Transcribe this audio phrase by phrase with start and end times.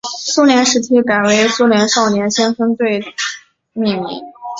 [0.25, 3.03] 苏联时期改以苏联少年先锋队
[3.73, 4.19] 命名。